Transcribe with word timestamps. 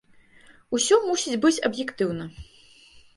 Усё 0.77 0.95
мусіць 1.09 1.39
быць 1.43 1.59
аб'ектыўна. 1.69 2.25